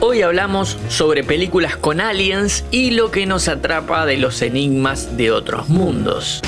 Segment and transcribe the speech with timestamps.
[0.00, 5.32] Hoy hablamos sobre películas con aliens y lo que nos atrapa de los enigmas de
[5.32, 6.40] otros mundos.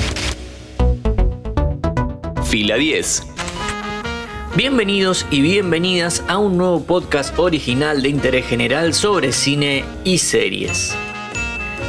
[2.45, 3.27] Fila 10.
[4.55, 10.95] Bienvenidos y bienvenidas a un nuevo podcast original de interés general sobre cine y series.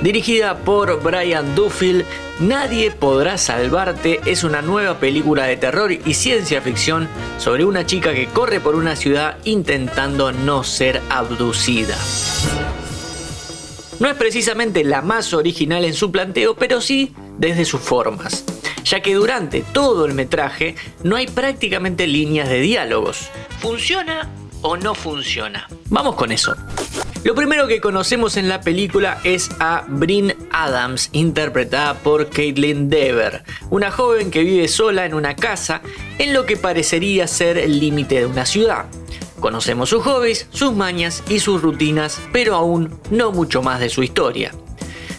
[0.02, 2.06] Dirigida por Brian Duffield,
[2.42, 8.16] Nadie podrá salvarte es una nueva película de terror y ciencia ficción sobre una chica
[8.16, 11.96] que corre por una ciudad intentando no ser abducida.
[14.00, 18.44] No es precisamente la más original en su planteo, pero sí desde sus formas,
[18.86, 23.30] ya que durante todo el metraje no hay prácticamente líneas de diálogos.
[23.60, 24.28] ¿Funciona
[24.64, 25.68] o no funciona?
[25.90, 26.56] Vamos con eso.
[27.24, 33.44] Lo primero que conocemos en la película es a Bryn Adams, interpretada por Caitlin Dever,
[33.70, 35.84] una joven que vive sola en una casa
[36.18, 38.86] en lo que parecería ser el límite de una ciudad.
[39.40, 44.02] Conocemos sus hobbies, sus mañas y sus rutinas, pero aún no mucho más de su
[44.02, 44.52] historia.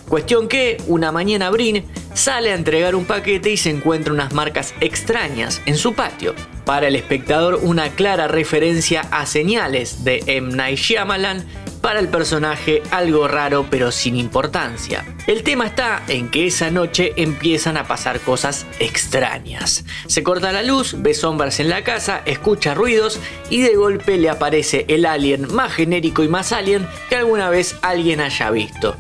[0.09, 4.75] Cuestión que, una mañana Brin sale a entregar un paquete y se encuentra unas marcas
[4.81, 6.34] extrañas en su patio.
[6.66, 10.55] Para el espectador, una clara referencia a señales de M.
[10.55, 11.47] Night Shyamalan
[11.83, 15.05] para el personaje algo raro pero sin importancia.
[15.27, 19.84] El tema está en que esa noche empiezan a pasar cosas extrañas.
[20.06, 24.30] Se corta la luz, ve sombras en la casa, escucha ruidos y de golpe le
[24.30, 28.97] aparece el alien más genérico y más alien que alguna vez alguien haya visto.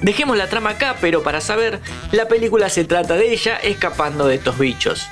[0.00, 4.36] Dejemos la trama acá, pero para saber, la película se trata de ella escapando de
[4.36, 5.06] estos bichos.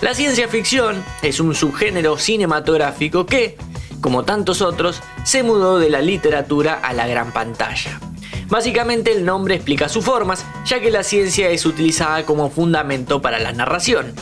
[0.00, 3.56] La ciencia ficción es un subgénero cinematográfico que,
[4.00, 8.00] como tantos otros, se mudó de la literatura a la gran pantalla.
[8.48, 13.38] Básicamente el nombre explica sus formas, ya que la ciencia es utilizada como fundamento para
[13.38, 14.12] la narración.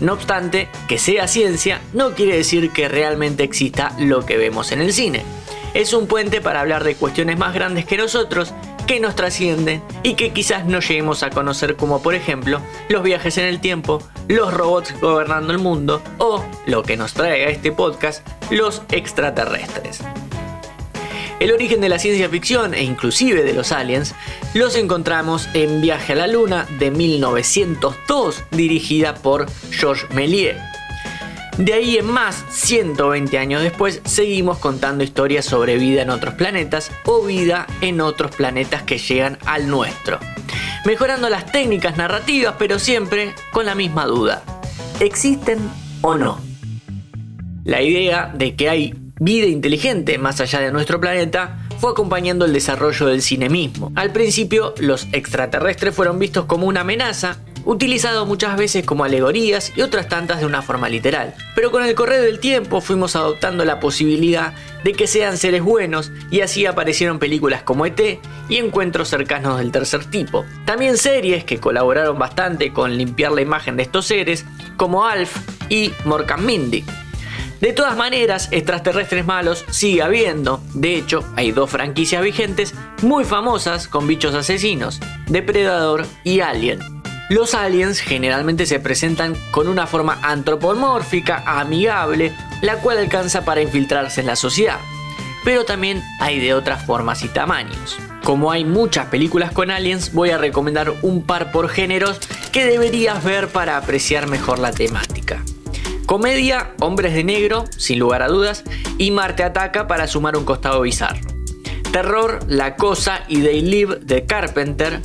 [0.00, 4.80] No obstante, que sea ciencia no quiere decir que realmente exista lo que vemos en
[4.80, 5.24] el cine.
[5.72, 8.52] Es un puente para hablar de cuestiones más grandes que nosotros
[8.90, 13.38] que nos trascienden y que quizás no lleguemos a conocer como por ejemplo los viajes
[13.38, 17.70] en el tiempo, los robots gobernando el mundo o, lo que nos trae a este
[17.70, 20.00] podcast, los extraterrestres.
[21.38, 24.16] El origen de la ciencia ficción e inclusive de los aliens
[24.54, 30.69] los encontramos en Viaje a la Luna de 1902 dirigida por Georges Méliès
[31.60, 36.90] de ahí en más, 120 años después, seguimos contando historias sobre vida en otros planetas
[37.04, 40.18] o vida en otros planetas que llegan al nuestro.
[40.86, 44.42] Mejorando las técnicas narrativas, pero siempre con la misma duda.
[45.00, 45.58] ¿Existen
[46.00, 46.40] o no?
[47.64, 52.54] La idea de que hay vida inteligente más allá de nuestro planeta fue acompañando el
[52.54, 53.92] desarrollo del cine mismo.
[53.96, 59.82] Al principio, los extraterrestres fueron vistos como una amenaza utilizado muchas veces como alegorías y
[59.82, 61.34] otras tantas de una forma literal.
[61.54, 64.54] Pero con el correr del tiempo fuimos adoptando la posibilidad
[64.84, 69.72] de que sean seres buenos y así aparecieron películas como ET y encuentros cercanos del
[69.72, 70.44] tercer tipo.
[70.64, 74.44] También series que colaboraron bastante con limpiar la imagen de estos seres
[74.76, 75.36] como Alf
[75.68, 76.84] y Morgan Mindy.
[77.60, 80.62] De todas maneras, extraterrestres malos sigue habiendo.
[80.72, 86.99] De hecho, hay dos franquicias vigentes muy famosas con bichos asesinos, Depredador y Alien.
[87.30, 94.20] Los aliens generalmente se presentan con una forma antropomórfica, amigable, la cual alcanza para infiltrarse
[94.20, 94.80] en la sociedad.
[95.44, 97.98] Pero también hay de otras formas y tamaños.
[98.24, 102.18] Como hay muchas películas con aliens, voy a recomendar un par por géneros
[102.50, 105.44] que deberías ver para apreciar mejor la temática.
[106.06, 108.64] Comedia, Hombres de Negro, sin lugar a dudas,
[108.98, 111.20] y Marte Ataca para sumar un costado bizarro.
[111.92, 115.00] Terror, La Cosa y They Live de Carpenter,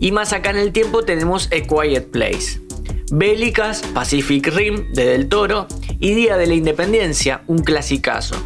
[0.00, 2.60] y más acá en el tiempo tenemos A Quiet Place.
[3.10, 5.66] Bélicas, Pacific Rim de Del Toro
[5.98, 8.36] y Día de la Independencia, un clasicazo.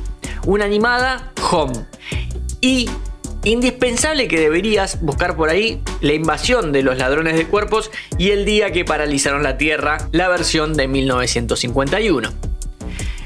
[0.46, 1.86] Una animada, Home.
[2.60, 2.88] Y
[3.44, 8.44] indispensable que deberías buscar por ahí La invasión de los ladrones de cuerpos y El
[8.44, 12.30] día que paralizaron la Tierra, la versión de 1951.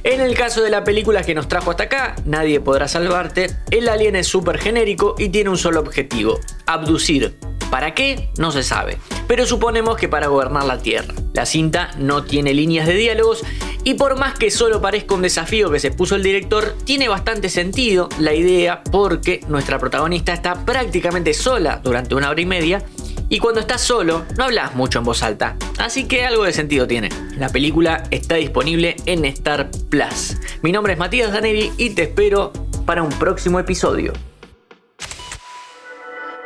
[0.05, 3.89] En el caso de la película que nos trajo hasta acá, Nadie podrá salvarte, el
[3.89, 7.37] alien es súper genérico y tiene un solo objetivo, abducir,
[7.77, 8.31] ¿Para qué?
[8.39, 8.97] No se sabe.
[9.29, 11.13] Pero suponemos que para gobernar la Tierra.
[11.35, 13.43] La cinta no tiene líneas de diálogos
[13.85, 17.51] y por más que solo parezca un desafío que se puso el director, tiene bastante
[17.51, 22.83] sentido la idea porque nuestra protagonista está prácticamente sola durante una hora y media
[23.29, 26.87] y cuando estás solo no hablas mucho en voz alta, así que algo de sentido
[26.87, 27.11] tiene.
[27.37, 30.39] La película está disponible en Star Plus.
[30.63, 32.55] Mi nombre es Matías Daneri y te espero
[32.87, 34.15] para un próximo episodio.